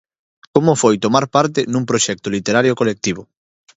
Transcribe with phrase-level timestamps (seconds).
[0.55, 3.21] Como foi tomar parte nun proxecto literario colectivo?